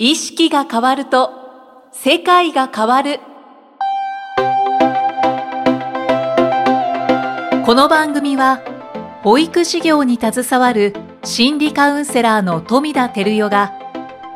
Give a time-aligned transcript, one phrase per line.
[0.00, 1.32] 意識が変わると
[1.90, 3.18] 世界が変わる
[7.66, 8.62] この番組は
[9.24, 13.72] 保育事業に携わる心理カウンセラーの富田照代が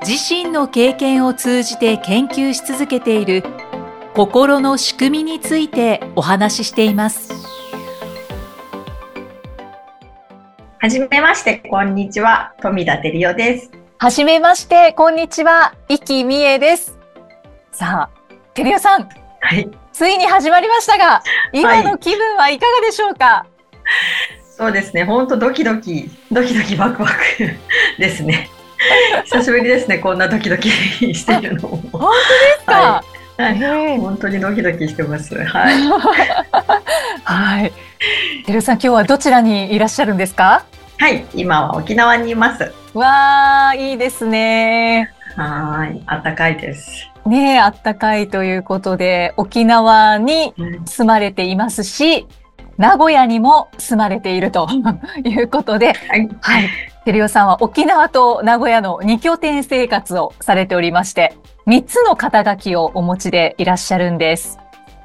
[0.05, 3.45] 自身の経験を通じて研究し続けている
[4.15, 7.31] 心の仕組みについてお話ししています。
[10.81, 12.53] はじめまして、こんにちは。
[12.61, 13.82] 富田照代です。
[14.03, 15.75] はじめまして、こんにちは。
[15.89, 16.99] 生きみえです。
[17.71, 19.09] さあ、照代さん、
[19.41, 19.71] はい。
[19.93, 23.47] ついに始まりましたが、今の気分はいかがでしょうか、
[24.59, 25.05] そうですね。
[25.05, 27.15] 本当ドキドキ、ドキドキワクワク
[27.97, 28.51] ですね。
[29.27, 29.99] 久しぶりですね。
[29.99, 30.69] こんなドキドキ
[31.15, 31.79] してるのも。
[31.93, 32.13] 本当で
[32.59, 33.05] すか、
[33.39, 33.55] はい。
[33.57, 35.33] へえ本当にドキドキしてます。
[35.33, 35.75] はい。
[37.23, 37.73] はい。
[38.47, 40.65] 照代さん、今日はどちらにいらっしゃるんですか？
[40.99, 41.25] はい。
[41.35, 42.82] 今は沖縄にいます。
[42.95, 45.11] わあ、いいですね。
[45.37, 46.05] はい。
[46.07, 47.09] 暖かいです。
[47.27, 52.27] ねえ、あったかいということで、沖縄にうん住まれていますし、
[52.77, 54.69] 名古屋にも住まれていると
[55.25, 56.29] いうことで、はい。
[56.41, 56.69] はい。
[57.07, 61.35] 照代さんは沖縄と名古屋の2拠点生活をされておりまして、
[61.67, 64.59] 3つの肩書きをお持ちでいらっしゃるんです。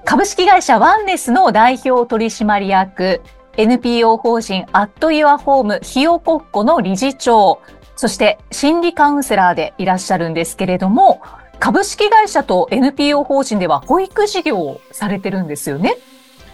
[0.03, 3.21] 株式会社ワンネスの代表取締役、
[3.57, 7.59] NPO 法人アットイワホームひよこっこの理事長、
[7.97, 11.19] そして心理カウンセラーでいらっしゃるんですけれども、
[11.59, 15.97] 株式会社と NPO 法人では保育事業をされてるんですよね？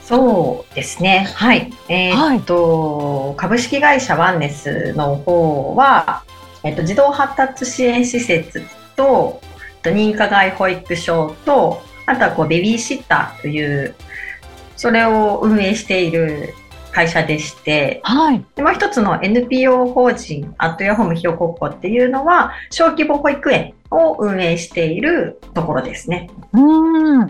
[0.02, 1.30] そうですね。
[1.36, 1.72] はい。
[1.90, 6.24] えーっと、株式会社ワンネスの方は、
[6.64, 8.62] えっと、児童発達支援施設
[8.96, 9.42] と、
[9.82, 13.96] と認可外保育所と、あとはこうベビーシッターという、
[14.76, 16.54] それを運営している
[16.94, 18.46] 会社でして、はい。
[18.56, 26.30] でもう一つの NPO 法人アットヤホームひよこっこっていうのは、小規模保育園を運営しているところですね。
[26.54, 27.28] うーん。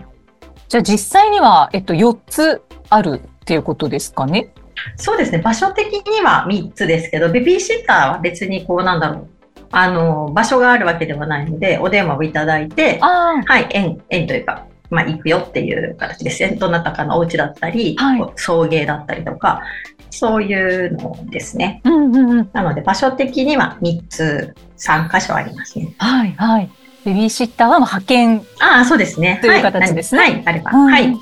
[0.68, 4.50] じゃあ実際には、えっと、4つあるっていうことですかね？
[4.96, 9.28] そうですね場所的には3つですけどベビーシッターは別にこうなんだろう
[9.70, 16.56] あの場所があるわけではないのでお電話をいただいてあはい園園というか、まあ、行くよっていう形ですね。
[16.56, 18.32] どなたかのお家だったり、はい。
[18.36, 19.62] 送迎だったりとか
[20.10, 21.80] そういうのですね。
[21.84, 21.88] あ。
[21.90, 22.50] うんうんうん。
[22.52, 25.94] なので場所的には3つ3箇所ありますね。
[25.98, 26.70] はいはい。
[27.04, 28.46] ベビーシッターはまあ派遣。
[28.60, 29.38] ああそうですね。
[29.42, 30.20] という形ですね。
[30.20, 30.90] はい、はい、あれば、うん。
[30.90, 31.16] はい。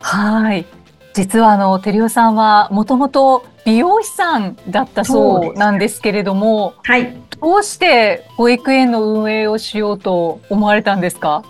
[0.00, 0.66] はい。
[1.14, 7.16] 実はあの、照代さんはもともと美容師さんだったそうなんですけれども、はい。
[7.40, 11.42] どうして保育園の運営をしようと思われたんですか？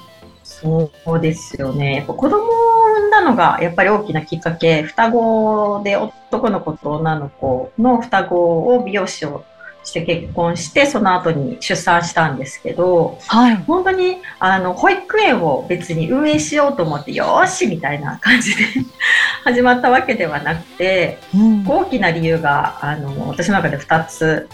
[0.65, 1.97] そうですよね。
[1.97, 2.49] やっぱ子供を
[2.97, 9.45] 産んだのがやっぱり大きなきっかけ、双子で男の子と女の子の双子を美容師を
[9.85, 13.57] して結婚して、その後に出産したんですけど、はい。
[13.57, 18.65] 本当にあの保育園を別に運営しようと思って、よーしみたいな感じで
[19.45, 24.49] 始まったわけではなくて、うん大きな理由があの私の中で2つ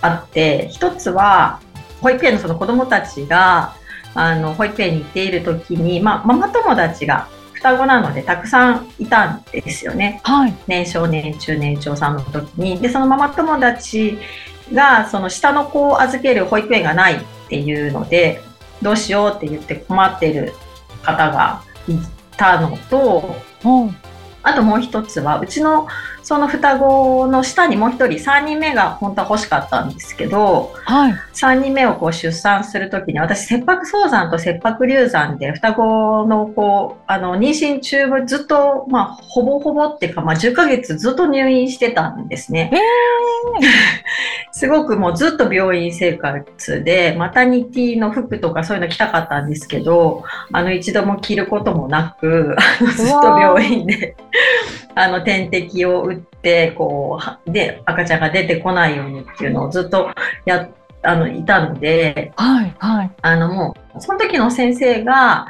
[0.00, 1.60] あって1つは
[2.00, 3.74] 保育園のその子どもたちが
[4.14, 10.20] あの保育園に行っている時に、まあ、ママ友達が双子なのでたくさんいたんですよね。
[10.24, 10.54] はい。
[10.66, 12.80] 年少年中年長さんの時に。
[12.80, 14.18] でそのママ友達
[14.72, 18.40] がその下の子を預ける保育園がないっていうので
[18.82, 20.54] どうしようって言って困っている
[21.02, 21.94] 方がい
[22.36, 23.96] たのとうん
[24.42, 25.86] あともう一つは、うちの
[26.30, 31.12] その双子の下にもう一人、3人目が本当は欲しかったんですけど、はい。
[31.34, 42.70] 3人目をこう出産するときに、私、切迫早産と切迫流産で、双子のこう、あの、妊娠中はずっと、まあ、ほぼほぼっていうか、まあ、10ヶ月ずっと入院してたんですね。
[44.52, 52.54] すごくもうずっと病院生活で、マタニティの服とかそういうの着たかったんですけど、あの、一度も着ることもなく、
[52.96, 54.14] ずっと病院で、
[54.94, 60.10] あの、点滴を打って、こうは、で、赤ちゃんが出てこないようにっていうのをずっと
[60.44, 60.70] やっ
[61.02, 62.74] あの、いたので、はい。
[62.78, 63.10] はい。
[63.22, 65.46] あの、もう、その時の先生が、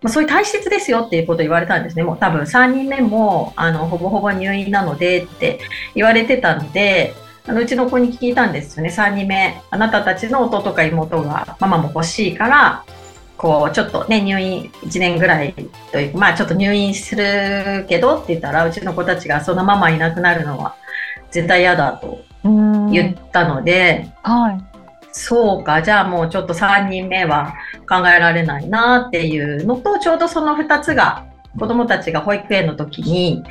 [0.00, 2.04] まあそういう体質ですよっていうことを言われたんですね。
[2.04, 5.60] もう多分3人目も、あの、ほぼほぼ入院なのでって
[5.94, 7.14] 言われてたので、
[7.46, 8.90] あのうちの子に聞いたんですよね。
[8.90, 12.84] 3人目、あなたたちの弟か妹がママも欲しいから、
[13.38, 15.54] こう、ちょっとね、入院1年ぐらい
[15.92, 20.74] という、まあちょっと入院するけどって言ったら、うちの子たちがそのママいなくなるのは
[21.30, 24.60] 絶対嫌だとうん言ったので、はい。
[25.12, 27.54] そうか、じゃあもうちょっと3人目は
[27.88, 31.24] 考えられないなっていうのと、ちょうどその2つが
[31.58, 33.42] 子供たちが保育園の時に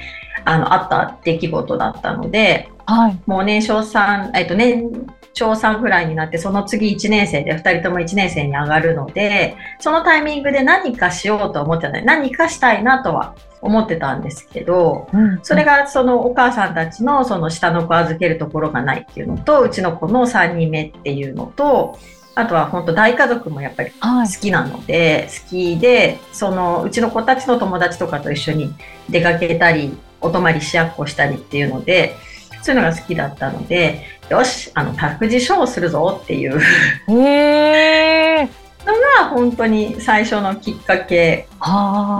[0.46, 3.20] あのあった出来事だったので、はい。
[3.26, 4.90] もう年少さん、えっと、年
[5.38, 12.06] 小3ぐらいになって、その次1年生で2人とも1年生に上がるので、そのタイミングで何かしようと思ってない。
[12.06, 15.08] 何かしたいなとは思ってたんですけど、
[15.44, 22.00] それがそのお母さんたちのその下の子預けるところがないっていうのと、うちの子の3人目っていうのと、
[22.34, 28.74] あとは本当大家族もやっぱり好きなので、はい、好きで、そのうちの子たちの友達とかと一緒に
[29.10, 32.16] 出かけたり、お泊まりしやっこしたりっていうので、
[32.62, 36.60] そういうのが好きだったので、よし、あの、託児所をするぞっていう
[37.10, 41.48] へーのが本当に最初のきっかけ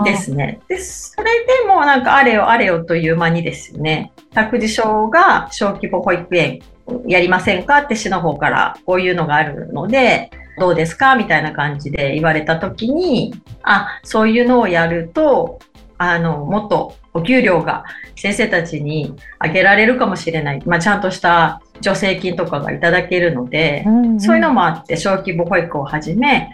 [0.04, 0.60] ですね。
[0.68, 6.60] で、それでもなんかあれよあれよという間にですよね、託児所が小規模保育園
[7.06, 15.60] やりませんかって市の方からこういうのがあるので、どうですかみたいな感じで言われた時に、あ、そういうのをやると、
[15.98, 17.84] あの、もっとお給料が
[18.16, 20.62] 先生たちにあげられるかもしれない。
[20.66, 26.50] まあ、ちゃんとした助成金とかがいただけるので、うんうん、そういうのもあって小規模保育を始め、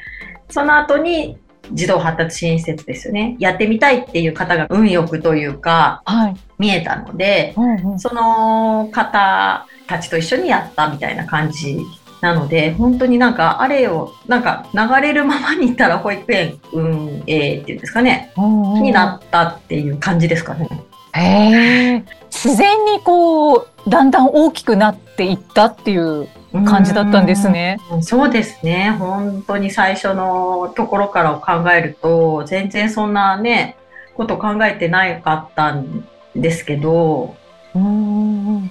[0.50, 1.38] その後に
[1.73, 3.37] 児童発達支援施設ですよね。
[3.38, 11.79] やってみたいっていう方が運よくというか、はい、見えたので、うんうん、その方たちと一緒にやったみたいな感じ
[12.20, 20.69] なので、本当になんか、あれを、なんか流れるままにいったら保育園運営っていうんですかね、うんうん、になったっていう感じですかね。
[21.17, 22.03] へ
[22.44, 26.29] 自然にこう、だんだん大きくなっていったっていう
[26.67, 27.79] 感じだったんですね。
[27.91, 28.91] うそうですね。
[28.99, 33.76] 本当に最初のところからを考えると、全然そんなね、
[34.14, 36.06] こと考えてなかったん
[36.37, 37.35] ですけど、
[37.75, 38.70] うん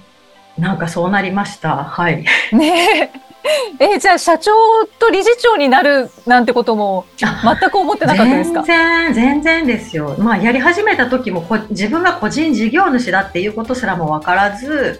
[0.57, 1.83] なんかそうなりました。
[1.83, 2.25] はい。
[2.51, 3.11] ね
[3.79, 4.51] え、じゃあ社長
[4.99, 7.29] と理事長になるなんてことも全
[7.69, 8.63] く思ってなかったですか？
[8.63, 10.15] 全然、全然ですよ。
[10.17, 14.99] まあやり始めた時もこ自分が個人事業主だっていうことすらも分からず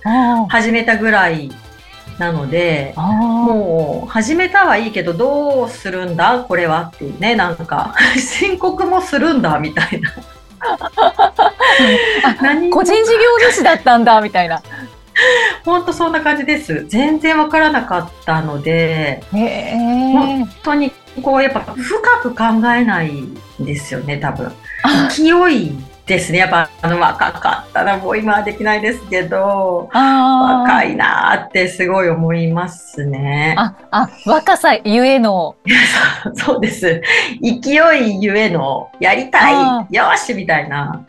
[0.49, 1.51] 始めたぐらい
[2.19, 6.45] なので、もう始めたはいいけどどうするんだ？
[6.47, 10.11] これはっていうね、なんか 申告もするんだみたいな。
[12.71, 13.19] 個人事業
[13.51, 14.61] 主だったんだみたいな。
[15.65, 16.85] 本当そんな感じです。
[16.87, 22.43] 全然わからなかったので、本当にこうやっぱ深く考
[22.73, 24.51] えないんですよね、多分。
[25.09, 25.71] 勢い
[26.05, 26.39] ですね。
[26.39, 33.55] やっぱ、あの、若かったらもう今はできないですけど、若いなってすごい思いますね。
[33.57, 35.55] あ、あ、若さゆえの。
[36.35, 37.01] そうです。
[37.41, 41.05] 勢いゆえの、やりたい、よしみたいな。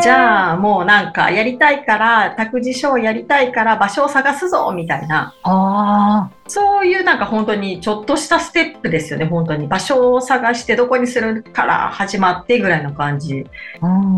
[0.00, 5.34] じゃあ、もうなんか、やりたいから、託児所をやりたいから場所を探すぞみたいな。
[5.42, 9.68] あそういうなんか本当にちょっとしたステップですよね、本当に。
[9.68, 13.46] 場所を探してどこにするから始まってぐらいの感じ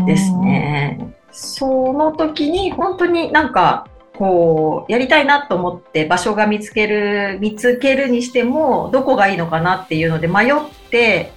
[0.05, 1.13] ですね。
[1.31, 3.87] その時に本当になんか
[4.17, 10.53] こうやりたいなと思って場所が見つける見つけるにしてもどこがいいのかなっていうので迷っ
[10.89, 11.31] て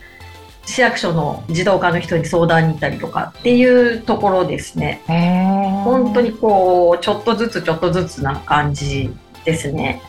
[0.67, 5.03] 市役所の児童課の人に相談に行ったりとかっていうところですね。
[5.85, 9.15] 本当にこうちょっとずつちょっとずつな感じ
[9.45, 10.03] ですね。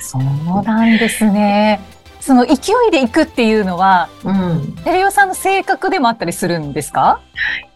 [0.00, 0.22] そう
[0.62, 1.80] なんですね。
[2.20, 7.20] その勢いでいくっていうのは、うん、照代さんの性格でもあったりするんですか？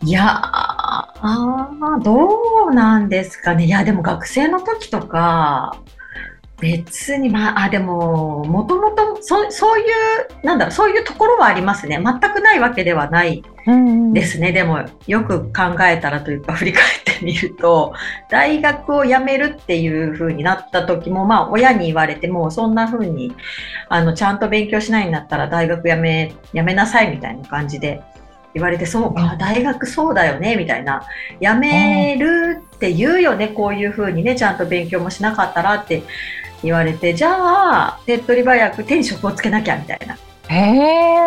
[0.05, 2.29] いやあど
[2.71, 3.65] うなんですかね。
[3.67, 5.77] いやでも学生の時とか
[6.63, 12.01] 別にまああでももともとそういうなんだろうそういうところはありますね。
[12.03, 13.43] 全くないわけではない
[14.13, 17.95] ですね、うんうん、でもよく考えたらというか振り返ってみると
[18.31, 23.35] 大学を辞めるっていう風になった時もまあ親に言われてもそんな風に
[23.89, 28.03] あにちゃんと勉強しないんだったら大学辞め辞めなさいみたいな感じで
[28.55, 31.03] 言われてそうか大学そうだよねみたいな。
[31.41, 36.03] 辞めるって言うよねこういう風にねちゃんと勉強もしなかったらって
[36.63, 40.17] 言われてじゃあ手っ取り早く手に職をつけなきゃみたいな。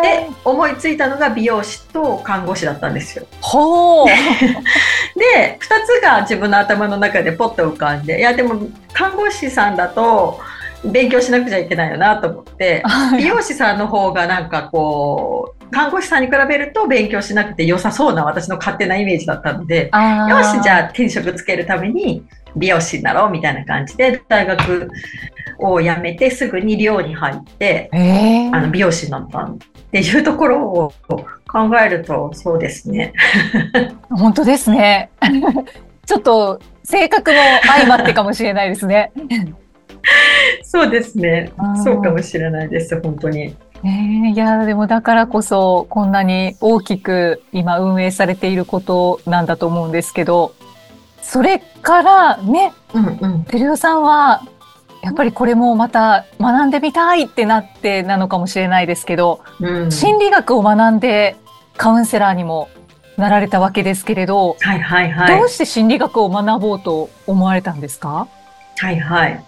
[0.02, 3.26] で思いついたのが美容師と看護師だったんですよ。
[3.40, 4.06] ほう
[5.18, 10.38] で2つが自分の頭の中でポッと浮かんでいやでも看護師さんだと
[10.84, 12.82] 勉強しなくちゃいけないよなと思って
[13.16, 22.24] 美容師さんの方がなんかこう看護師さんに比べると勉強しなくて良さそうな私の勝手なイメージだったのでよしじゃあ転職つけるために
[22.56, 24.90] 美容師になろうみたいな感じで大学
[25.58, 29.56] を辞めてすぐに寮に入って、えー、あの美容師になったっ
[29.90, 30.92] ていうところを
[31.48, 33.12] 考えるとそうですね。
[34.10, 35.10] 本当ですね。
[36.06, 39.12] ちょっと性格も相まってかもしれないですね。
[40.62, 41.50] そうですね。
[41.82, 43.00] そうかもしれないです。
[43.00, 43.56] 本当に。
[43.86, 50.54] えー、いやでもだからこそこんなに大きく今運営されていることなんだと思うんですけど
[51.22, 54.42] それからね、うんうん、照代さんは
[55.02, 61.36] やっぱりこれもまた学んでみたいってなってなのかもしれないですけど、うん、心理学を学んで
[61.76, 62.68] カウンセラーにも
[63.16, 65.38] なられたわけですけれど、はいはいはい。
[65.38, 68.26] どうして心理学を学ぼうと思われたんですか？
[68.78, 69.44] はいはい。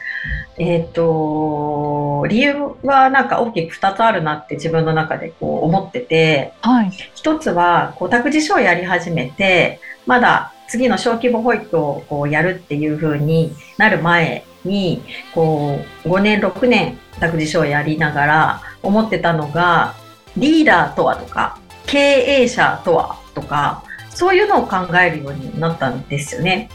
[0.58, 6.90] えっ、と、理由はなんか大きく2つあるなって自分の中でこう思ってて、はい。
[7.14, 15.02] 一つはこう託児所をやり始めて、まだ次の小規模保育をこうやるっていう風になる前に、
[15.34, 19.94] こう5年、6年託児所をやりながら思ってたのが、
[20.36, 26.68] リーダーとはとか、経営者とはとか、そういうのを考えるようになったんですよね。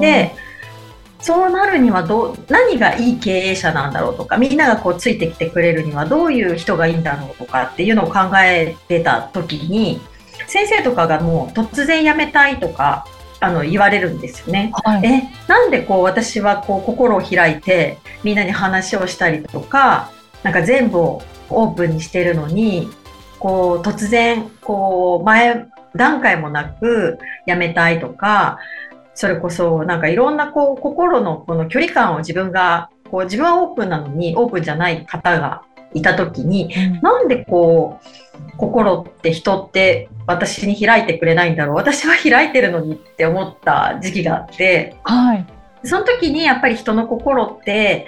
[0.00, 0.34] で、
[1.22, 10.00] そうなるにはどう何がいい経営者なんだろうとかみんながこうついてきてくれるにはどういう人がいいんだろうとかっていうのを考えてた時に
[10.48, 13.06] 先生とかがもう突然辞めたいとか
[13.38, 14.70] あの言われるんですよね。
[14.84, 15.06] はい。
[15.06, 20.10] えなんでこう私はこう心を開いてみんなに話をしたりとか
[20.42, 22.88] なんか全部をオープンにしてるのに
[23.38, 28.58] こう突然こう前段階もなく辞めたいとか
[29.14, 35.62] それこそなんかいろんなこう心のこの距離感を自分がこう自分はオープンなのにオープンじゃない方が
[35.94, 36.70] いた時に
[37.02, 41.76] なんでこう心って人って私に開いてくれないんだろう？
[41.76, 45.46] 私は開いてるのにって思った時期があってはい。
[45.84, 48.06] その時にやっぱり人の心って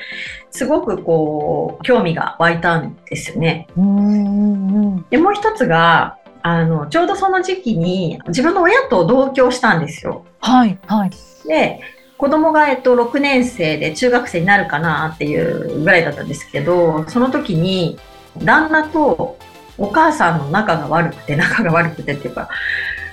[0.50, 3.66] すごくこう興味が湧いたんですよね。
[3.76, 5.02] うん。
[5.11, 10.25] でもう一つがあのちょうどその時期に自分の親と同居したんですよ。
[10.44, 10.78] はい。
[10.86, 11.10] はい。
[11.48, 11.80] で
[12.18, 17.98] 子供がえっと6年生で中学生になるかなっていうぐらいだったんですけどその時に
[18.38, 19.36] 旦那と
[19.78, 22.48] お母さんの仲が悪くて仲が悪くてっていうか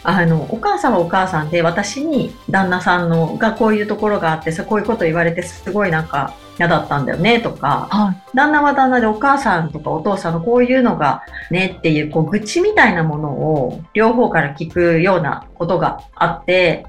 [0.03, 8.21] あのお母さんはお母さんで私に旦那さんのがこういうところがあってさこういうこと言われてすごいなんか嫌だったんだよねとかはい。
[8.35, 16.85] 旦那は旦那でお母さんとかお父さんのこういうのがねっていうこう愚痴みたいなものを両方から聞くようなことがあって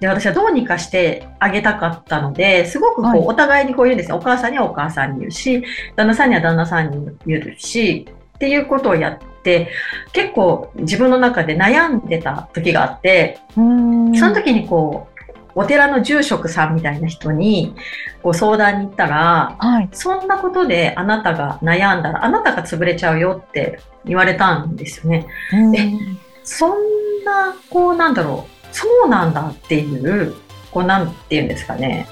[0.00, 5.64] で私はどうにかしてあげたかったのですごくこう、はいお互いにこう言うんですよお母さんにはお母さんに言うし
[5.96, 9.70] 旦那さんには旦那さんに言うしっていうことをやって
[10.12, 15.16] 結構自分の中で悩んでた時があってうんその時にこう
[15.54, 17.74] お寺の住職さんみたいな人に
[18.22, 19.88] こう相談に行ったらはい。
[19.92, 25.26] そんなことであなたが悩んだらあなたが潰れちゃうよって言われたんですよね。
[25.52, 30.34] うんそんな、こうなんだろう、そうなんだっていう、
[30.70, 32.06] こうなんていうんですかね。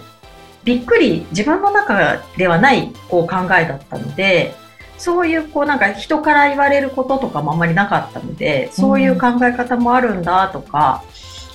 [0.65, 4.55] びっくり自分の中ではないこう考えだったので、
[4.97, 11.05] そういうこうなんか人から言われることとかもあんまりなかったので、そういう考え方もあるんだとか、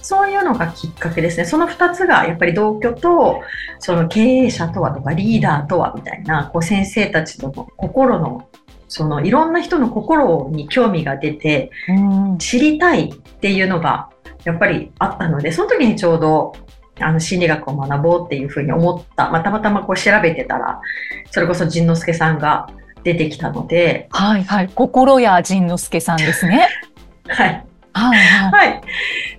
[0.04, 1.46] そういうのがきっかけですね。
[1.46, 3.42] その2つがやっぱり同居と、
[3.80, 8.48] その経営者とはとかリーダーとはみたいな、こう先生たちの心の、
[8.88, 14.10] そのいろんな人の心に興味が出て、うん知りたいっていうのが
[14.44, 16.54] やっぱりあったので、その時にちょうど
[17.00, 20.82] あの心理学を学ぼうっていうふうに思った、まあ、たまたまこう調べてたら、
[21.32, 22.70] それこそ仁之助さんが
[23.04, 24.44] 出てきたので、はい。
[24.44, 24.70] はい。
[24.70, 26.68] 心や仁之助さんですね。
[27.28, 27.66] はい。
[27.94, 28.18] はい。
[28.18, 28.52] はい。
[28.52, 28.82] はい。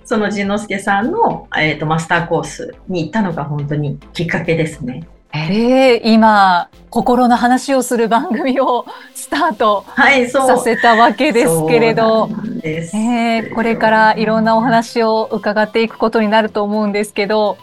[0.05, 5.07] その仁之助さんの、えー、とマスターコースに行ったのが本当にきっかけですね。
[5.33, 8.85] ええ今、心の話をする番組を
[9.15, 9.85] スタート。
[10.29, 12.29] させたわけですけれど、
[12.63, 17.57] えーこれからいろんなお話を伺っていくことになると思うんですけど、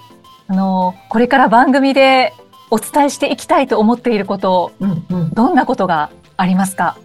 [0.48, 2.32] あの、これから番組で
[2.70, 6.96] お伝えしていきたいと思っていること、うんうんどんなことがありますか？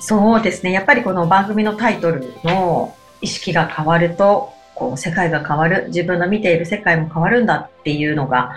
[0.00, 0.72] そうですね。
[0.72, 8.52] やっぱりこの番組のタイトルの意識が変わると、こう世界が変わる、自分の見ている世界も変わるんだっていうのが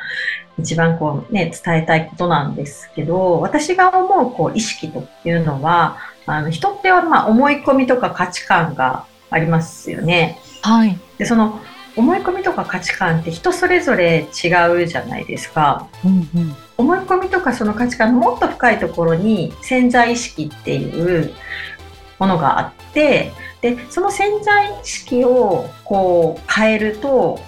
[0.60, 10.40] 一番こうね、伝えたいことなんですけど、私が思うこう意識というのは、あの人ってはまあ思い込みとか価値観がありますよね。
[10.62, 10.98] はい。
[11.18, 11.60] で、その
[11.96, 14.48] 思い込みとか価値観って人それぞれ違
[14.84, 15.88] うじゃないですか。
[16.04, 16.56] うんうん。
[16.78, 21.34] 思い込みとかその価値観のもっと深いところに潜在意識っていう
[22.20, 23.32] ものがあって
[23.76, 27.40] でその潜在意識をこう変えると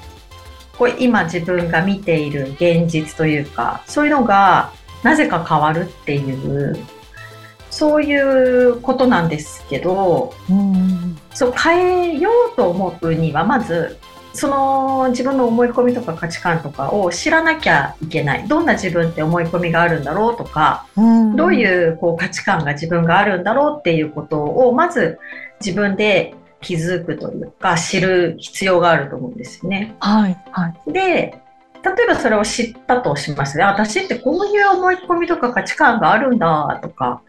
[0.77, 4.71] こう今自分が見ている現実というかそういうのが
[5.03, 6.77] なぜか変わるっていう
[7.69, 10.73] そういうことなんですけどうん。
[10.73, 10.99] うん
[11.31, 13.97] そう変えようと思うにはまず
[14.33, 18.47] その自分の思い込みとか価値観とかを知らなきゃいけない。
[18.47, 21.35] どんな自分って思い込みがあるんだろうとかうん。
[21.35, 25.17] どういうこう価値観が自分があるんだろうっていうことをまず
[25.59, 29.95] 自分で気づくというか知る必要があると思うんですよね。
[29.99, 30.37] はい。
[30.51, 30.91] はい。
[30.91, 31.41] で
[31.81, 33.63] 例えばそれを知ったとしますね。
[33.63, 37.21] 私ってこういう思い込みとか価値観があるんだとか。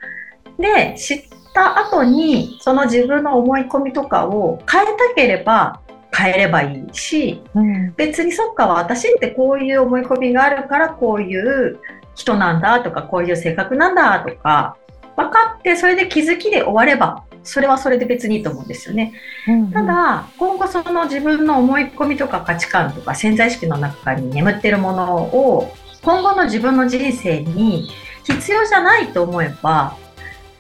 [0.59, 1.23] で、知っ
[1.55, 5.81] た後に、その自分の思い込みとかを変えたければ
[6.17, 11.79] 変えればいいし、うん、別にそっか私ってこういう思い込みがあるからこういう
[12.15, 14.77] 人なんだとかこういう性格なんだとか
[15.17, 19.15] 分かってそれで気づきで終わればそれはそれで別にいいと思うんですよね。
[19.49, 27.89] うんうん、ただ今後その自分の思い込みとか価値観とか潜在意識の中に眠ってるものを今後の自分の人生に
[28.25, 29.97] 必要じゃないと思えば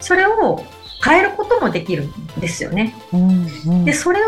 [0.01, 0.65] それを
[1.05, 2.95] 変えることもできるんですよね。
[3.13, 4.21] うんうん、でそれ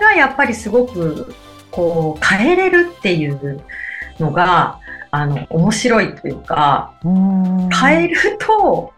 [0.00, 1.34] がやっぱりすごく
[1.70, 3.62] こう変えれるっていう
[4.18, 4.80] のが
[5.12, 8.92] あの面白いというか変えると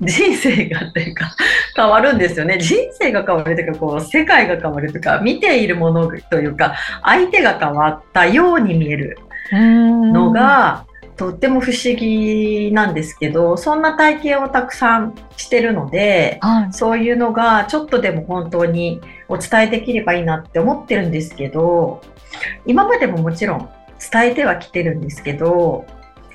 [0.00, 1.34] 人生がというか
[1.76, 2.58] 変わるんですよね。
[2.58, 9.18] 人生が変わるというかこう世界が変わるというか見ているものというか相手が変わったように見える
[9.52, 22.00] のがとっても不思議なんですけどそんな体験をたくさんしてるので、はい、そういうのがちょっとでも本当にお伝えできればいいなって思ってるんですけど
[22.66, 23.68] 今までももちろん
[24.12, 25.86] 伝えてはきてるんですけど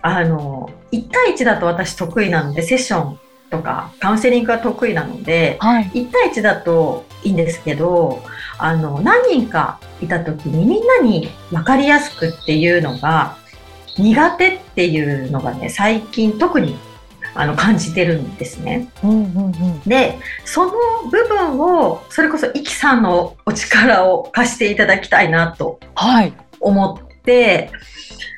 [0.02, 8.22] あの1対1だと私得意なのでセッションとかカウンセリングが得意なので、はい、1対1だといいんですけど
[8.58, 13.38] あの何人かいた時にみんなに分かりやすくっていうのが
[13.98, 16.76] 苦手っていうのがね最近特に
[17.36, 18.92] あの感じてるんですね。
[19.04, 20.72] うんうんうん、でその
[21.10, 25.80] 部分をそれこそイキさんのお力を貸していただきたいなと
[26.60, 27.03] 思って、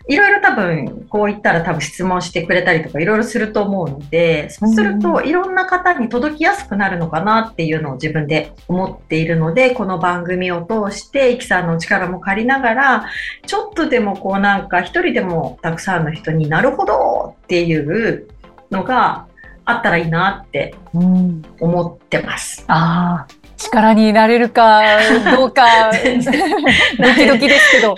[0.07, 13.05] いろいろ多分こう言ったら多分質問してくれたりとかいろいろすると思うのでそうするといろんな方に届きやすくなるのかなっていうのを自分で思っているのでこの番組を通してイキさんの力も借りながら
[13.47, 18.27] ちょっとでもこうなんか一人でもたくさんの人になるほどっていう
[18.69, 19.27] のが
[19.65, 20.75] あったらいいなって
[21.59, 22.63] 思ってます。
[22.67, 23.25] うん、あ
[23.57, 24.81] 力になれるか
[25.31, 25.91] どうか。
[25.93, 27.95] ドキドキですけど。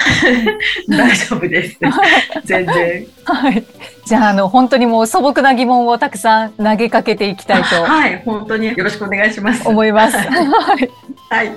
[0.90, 1.78] 大丈夫です。
[2.46, 3.08] 全然。
[3.26, 3.64] はい。
[4.06, 8.22] じゃああの本当にもう素朴な疑問をたくさん投げかけていきたいとはい。
[8.26, 8.68] 本当に。
[8.68, 9.68] よろしくお願いします。
[9.68, 10.18] 思います。
[10.18, 11.52] はい。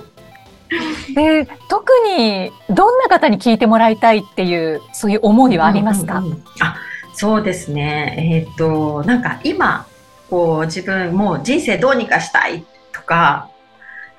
[1.15, 6.77] で特にどんな方に聞いてもらいたいっていうそういう思いはありますか、うんうんうん、あ
[7.13, 8.47] そうですね。
[8.49, 9.87] えっ、となんか今
[10.31, 13.50] こう自分もう人生どうにかしたいとか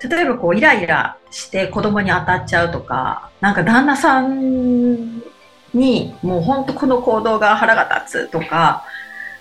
[0.10, 5.22] 例えばこうイライラして子供に当たっちゃうとかなんか旦那さん
[5.74, 8.86] にもう本当この行動が腹が立つとか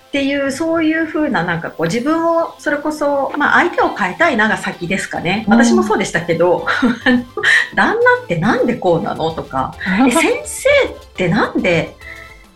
[0.07, 5.45] っていうそういうふうななんかこう自分をそれこそ、まあ、相手を変えたいなが先ですかね。
[5.47, 6.65] 私もそうでしたけど、
[7.05, 7.25] うん、
[7.75, 9.73] 旦那ってなんでこうなのとか
[10.11, 11.95] 先生ってなんで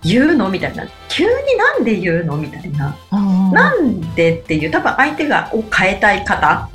[0.04, 0.86] 言うのみたいな。
[1.08, 6.68] 急になんで言うのみたいな、うん、なんでっていう多分相手がを変えたい方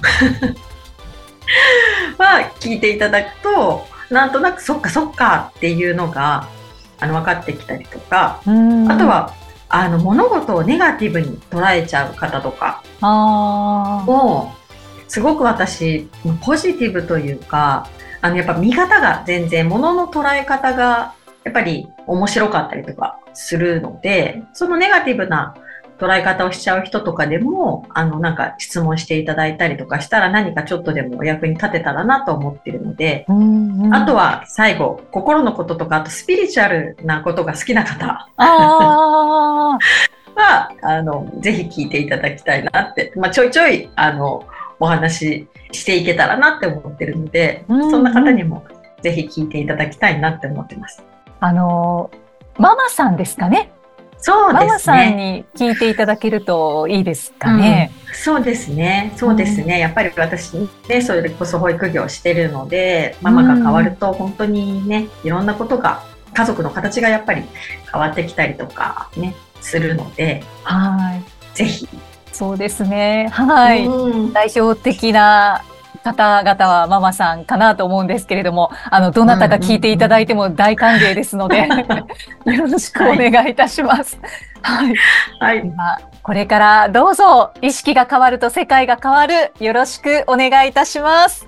[2.19, 6.49] は聞いていただくとなんとなくそっかそっかっていうのが
[6.99, 9.35] あの分かってきたりとかあとは
[9.69, 12.83] あの物事をネガティブに捉えちゃう方とか
[14.05, 14.55] も
[15.09, 16.09] すごく私
[16.45, 17.89] ポジティブというか
[18.21, 25.55] あのやっぱ見方が全然物の捉え方がやっぱり面白かったりとかするのでそのネガティブな
[26.01, 38.29] 捉え方をしちゃう人とかでも、あの、なんか質問していただいたりとかしたら何かちょっとでもお役に立てたらなと思ってるので、うんうん、あとは最後、心のこととか、あとスピリチュアルなことが好きな方。
[40.37, 44.47] は、あの、ぜひ聞いていただきたいなって、まあ、ちょいちょい、あの、
[44.79, 48.65] お話ししていけたらなって思ってるので、うんうん、そんな方にも
[49.03, 51.03] ぜひ聞いていただきたいなって思ってます。
[51.41, 52.11] あの、
[52.59, 53.71] ママさんですかね。
[54.21, 54.67] そうですね。
[54.67, 57.91] ママさんに聞いていただけるといいですかね。
[58.09, 59.13] うん、そうですね。
[59.17, 59.75] そうですね。
[59.75, 60.55] うん、やっぱり私
[60.89, 66.03] ね、それこそ保育業してるので、ママが変わると本当にね、いろんなことが
[66.35, 67.43] 家族の形がやっぱり
[67.91, 71.57] 変わってきたりとかねするので、はい。
[71.57, 71.89] ぜひ。
[72.33, 73.29] そうですね。
[73.33, 73.87] はい。
[73.87, 75.65] うん、代表的な
[76.03, 81.69] 方々はママさんかなと思うんですけれども、あの、どなたか聞いていただいても大歓迎ですので、
[82.47, 84.19] よろしくお願いいたします。
[84.63, 84.95] はい。
[85.39, 85.73] はい。
[86.23, 89.53] これからどうぞ意識が変わると世界が変わる。
[89.61, 91.47] よろしくお願いいたします。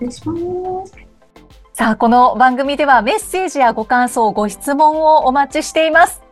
[1.73, 6.23] さあ、この番組ではメッセージやご感想、ご質問をお待ちしています。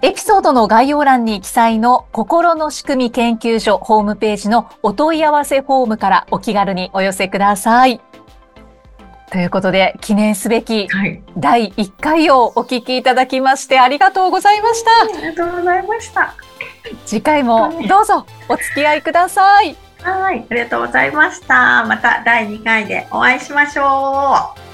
[0.00, 8.00] エピソードの概要欄に記載の心の仕組み研究所ホームページのお問い合わせフォームからお気軽にお寄せください。
[9.32, 11.22] ということで、記念すべきはい。
[11.36, 14.90] 第1回をお聞きいただきましてありがとうございました。
[14.90, 16.34] ありがとうございました。
[17.04, 19.76] 次回もどうぞお付き合いください。
[20.02, 20.46] はい。
[20.48, 21.84] ありがとうございました。
[21.84, 24.67] また第2回でお会いしましょう。